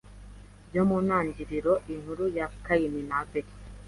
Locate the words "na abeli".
3.09-3.51